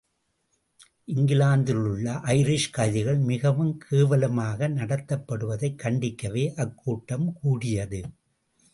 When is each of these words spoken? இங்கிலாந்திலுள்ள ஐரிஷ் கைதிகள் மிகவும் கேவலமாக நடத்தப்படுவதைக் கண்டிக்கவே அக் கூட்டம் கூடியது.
இங்கிலாந்திலுள்ள 1.07 2.13
ஐரிஷ் 2.13 2.67
கைதிகள் 2.71 3.17
மிகவும் 3.17 3.77
கேவலமாக 3.77 4.69
நடத்தப்படுவதைக் 4.69 5.79
கண்டிக்கவே 5.83 6.45
அக் 6.55 6.77
கூட்டம் 6.77 7.33
கூடியது. 7.41 8.01